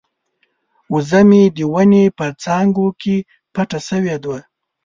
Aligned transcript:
وزه 0.93 1.21
مې 1.29 1.43
د 1.57 1.59
ونې 1.73 2.03
په 2.17 2.25
څانګو 2.43 2.87
کې 3.01 3.15
پټه 3.53 3.79
شوې 3.87 4.15
ده. 4.23 4.35